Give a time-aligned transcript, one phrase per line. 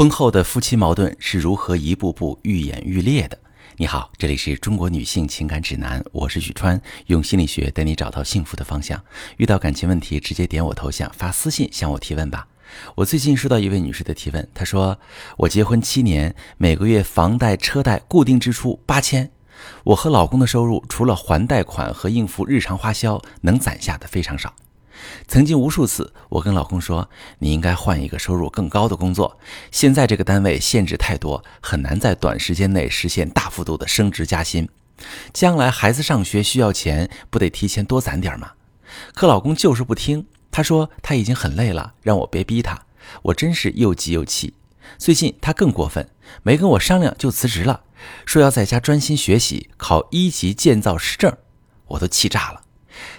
[0.00, 3.38] 婚后的夫妻矛盾是如何一步步愈演愈烈的？
[3.76, 8.98] 你好，这里是中国女性情感指南，我是许川，用心理学带你找到幸福的方向。
[9.36, 12.48] 遇到感情问题，直接点我头像发私信向我提问吧。
[12.94, 14.98] 我最近收到一位女士的提问，她说
[15.36, 19.30] ：“我结婚七年，每个月房贷、车贷固定支出八千，
[19.84, 24.50] 我和老公的收入除了还贷款和应付日常花销，能攒下的非常少。”
[25.26, 27.08] 曾经无数次，我跟老公说
[27.40, 29.38] ：“你应该换一个收入更高的工作。
[29.70, 34.68] 现在这个单位限制太多，很难在短时间内实现大幅度的升职加薪。
[35.32, 38.52] 将来孩子上学需要钱，不得提前多攒点吗？”
[39.14, 42.78] 可老公就是不听，他说他已经很累了，让我别逼他。
[43.22, 44.54] 我真是又急又气。
[44.98, 46.08] 最近他更过分，
[46.42, 47.82] 没跟我商量就辞职了，
[48.26, 51.34] 说要在家专心学习，考一级建造师证。
[51.86, 52.59] 我都气炸了。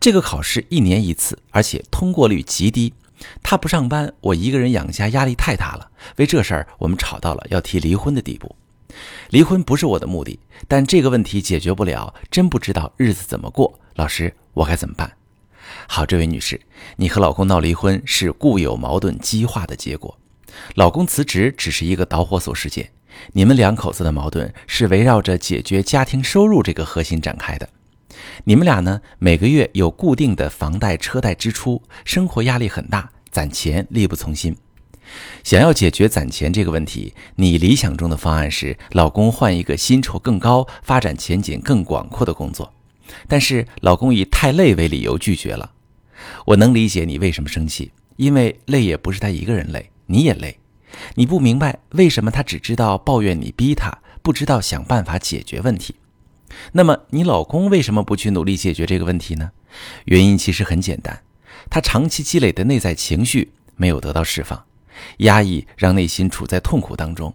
[0.00, 2.92] 这个考试一年一次，而且通过率极低。
[3.42, 5.90] 他不上班，我一个人养家，压力太大了。
[6.16, 8.54] 为这事儿，我们吵到了要提离婚的地步。
[9.30, 13.78] 离婚不是我的目的，但这个问题解决不了，真不知道日子怎么过。
[13.94, 15.10] 老师，我该怎么办？
[15.88, 16.60] 好，这位女士，
[16.96, 20.18] 你和老公闹离婚是固有矛盾激化的结果。
[20.74, 22.90] 老公辞职只是一个导火索事件，
[23.32, 27.68] 你们两口子的矛盾是围绕着解决家庭收入这个核心展开的。
[28.44, 29.00] 你们俩呢？
[29.18, 34.56] 每个月有固定的房贷、车贷支出，生活压力很大，攒钱力不从心。
[35.42, 42.72] 想要解决攒钱这个问题，你理想中的方案是老公换一个薪酬更高、发展前景更广阔的工作。
[43.28, 45.72] 但是老公以太累为理由拒绝了。
[46.46, 50.58] 我能理解你为什么生气，因为累也不是他一个人累，你也累。
[51.16, 55.96] 你不明白为什么他只知道抱怨你逼他，不知道想办法解决问题。
[56.72, 59.50] 那么，你老公为什么不去努力解决这个问题呢？
[60.06, 61.22] 原因其实很简单，
[61.68, 64.64] 他长期积累的内在情绪没有得到释放，
[65.18, 67.34] 压抑让内心处在痛苦当中，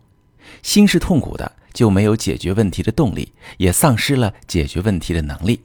[0.62, 5.62] 心是痛苦的，就没有解决问题的动力，也丧失了解决问题的能力。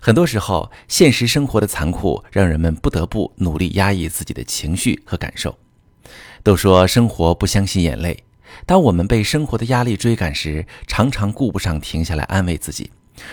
[0.00, 5.58] 很多时候，现实生活的残酷让人们不得不努力压抑自己的情绪和感受。
[6.42, 8.22] 都说生活不相信眼泪。
[8.64, 12.90] 当我们被生活的压力追赶时，常常顾不上停下来安慰自己，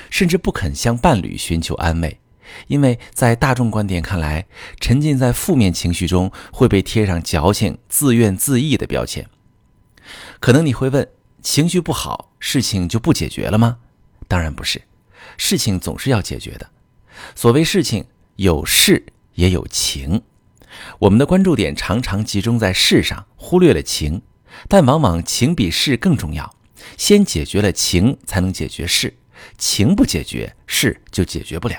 [0.10, 2.20] 甚至不肯向伴侣寻求安慰，
[2.68, 4.46] 因为在大众观点看来，
[4.80, 9.28] 沉浸在负面情绪中会被贴上矫情、自怨自艾的标签。
[10.40, 11.08] 可能你会问：
[11.42, 13.78] 情绪不好，事情就不解决了吗？
[14.28, 14.82] 当然不是，
[15.38, 16.70] 事情总是要解决的。
[17.36, 20.24] 所谓事情，有事也有情，
[21.00, 24.22] 我们的关注点常常集中在事上，忽略了情。
[24.68, 26.56] 但往往情比事更重要，
[26.98, 29.18] 先解决了情，才能解决事。
[29.58, 31.76] 情不解决，事就解决不了。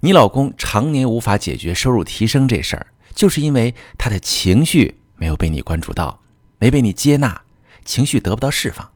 [0.00, 6.20] 你老公常年无法解决收入提升这事儿，就是因为他的情绪没有被你关注到，
[6.58, 7.42] 没被你接纳，
[7.84, 8.88] 情绪得不到释放，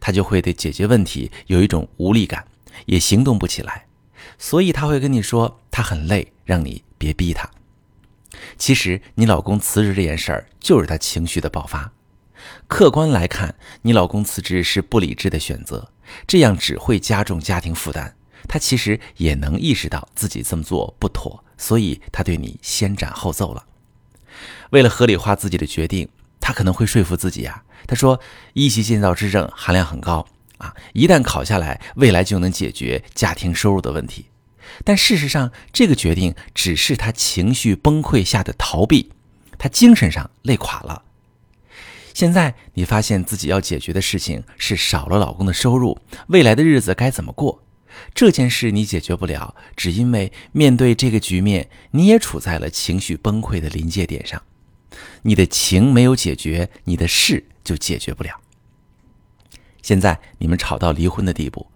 [0.00, 2.46] 他就会对解决问题有一种无力感，
[2.86, 3.86] 也行动不起来。
[4.38, 7.50] 所以他会跟你说他很累，让你别逼他。
[8.56, 11.92] 其实你老公辞职这件事儿，就是他情绪的爆发。
[12.66, 15.90] 客观来看，你老公辞职是不理智的选择，
[16.26, 18.14] 这样只会加重家庭负担。
[18.48, 23.64] 他其实也能意识到自己这么做不妥，所以他对你先斩后奏了。
[24.70, 26.08] 为了合理化自己的决定，
[26.40, 28.20] 他可能会说服自己啊，他说
[28.54, 30.26] 一级建造师证含量很高
[30.58, 34.26] 啊，一旦考下来，未来就能解决家庭收入的问题。
[34.84, 39.12] 但事实上，这个决定只是他情绪崩溃下的逃避，
[39.58, 41.04] 他精神上累垮了。
[42.14, 47.62] 现在你发现自己要解决的事情是少了老公的收入，未来的日子该怎么过？
[48.14, 54.42] 这件事你解决不了，只因为面对这个局面，你也处在了情绪崩溃的临界点上。
[55.22, 58.40] 你的情没有解决，你的事就解决不了。
[59.82, 61.66] 现在你们吵到离婚的地步，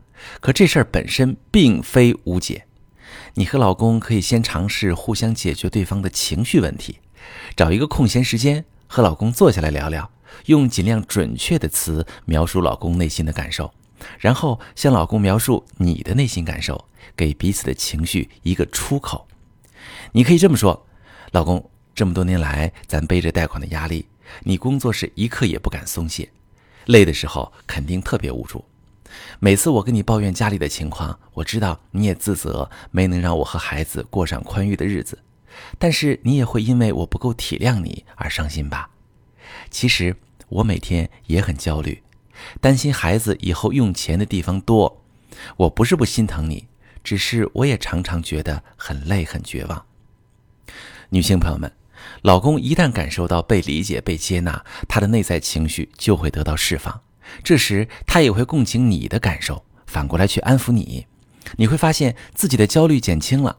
[0.40, 2.64] 可这事儿本身并非无解。
[3.34, 6.98] 你和老公可以先尝试互相解决对方的情绪问题，
[7.54, 10.10] 找一个空闲时间和老公坐下来聊聊。
[10.46, 13.72] 用尽量准确的词描述老公内心的感受，
[14.18, 16.86] 然后向老公描述你的内心感受，
[17.16, 19.26] 给彼此的情绪一个出口。
[20.12, 20.86] 你可以这么说
[21.32, 24.06] ：“老公，这么多年来，咱背着贷款的压力，
[24.44, 26.30] 你工作是一刻也不敢松懈，
[26.86, 28.64] 累的时候肯定特别无助。
[29.38, 35.18] 每次我跟你抱怨家里的情况，我知道你也自责没能让我和孩子过上宽裕的日子，
[35.78, 38.90] 但是你也会因为我不够体谅你而伤心吧？
[39.70, 40.16] 其实。”
[40.48, 42.04] 我每天也很焦虑，
[42.60, 45.02] 担心孩子以后用钱的地方多。
[45.56, 46.68] 我不是不心疼你，
[47.02, 49.84] 只是我也常常觉得很累、很绝望。
[51.08, 51.72] 女性朋友们，
[52.22, 57.00] 老公一旦感受到被理解、被接纳，他的内在情绪就会得到释放。
[57.42, 61.06] 这时，他也会共情你的感受，反过来去安抚你。
[61.56, 63.58] 你会发现自己的焦虑减轻了。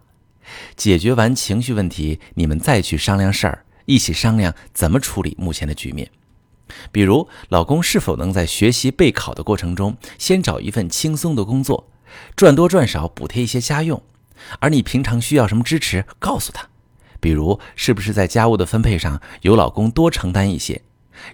[0.78, 6.12] 解决完情绪问题，你们再去商量事儿，一起商量怎么处理目前的局面。
[6.92, 11.90] 比如，老公是否能在学习备考的过程中，先找一份轻松的工作，
[12.36, 14.04] 赚多赚少补贴一些家用，
[14.60, 16.68] 而你平常需要什么支持，告诉他。
[17.20, 20.82] 比如，是不是在家务的分配上由老公多承担一些，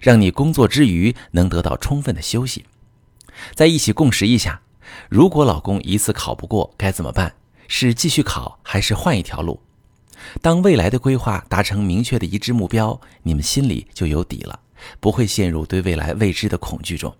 [0.00, 2.64] 让你工作之余能得到充分的休息？
[3.54, 4.62] 在一起共识一下，
[5.10, 7.34] 如果老公一次考不过该怎么办？
[7.66, 9.60] 是继续考还是换一条路？
[10.40, 14.60] 当未来的规划达成明确的一致目标，你们心里就有底了，
[15.00, 17.14] 不会陷入对未来未知的恐惧中。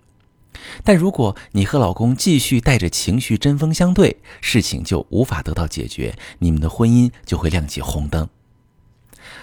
[0.82, 8.28] 但如果你和老公继续带着情绪针锋相对，事情就无法得到解决，你们的婚姻就会亮起红灯。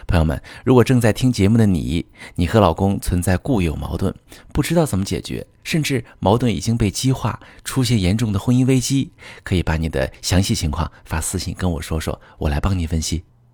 [0.08, 2.06] 朋友们，如果正在听节目的你，
[2.36, 4.14] 你和老公存在固有矛盾，
[4.52, 9.12] 不知道怎么解决，甚至矛盾已经被激化，出现严重的婚姻危机，
[9.44, 13.24] 可以把你的详细情况发私信跟我说说，我来帮你分析。